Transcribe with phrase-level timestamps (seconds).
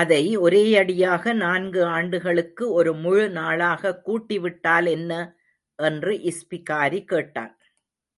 [0.00, 5.36] அதை ஒரேயடியாக நான்கு ஆண்டுகளுக்கு ஒரு முழு நாளாகக் கூட்டிவிட்டால் என்ன?
[5.76, 7.58] என்று இஸ்பிகாரி கேட்டான்.